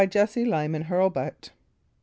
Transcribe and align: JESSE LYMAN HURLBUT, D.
JESSE 0.09 0.37
LYMAN 0.45 0.81
HURLBUT, 0.85 1.41
D. 1.43 1.49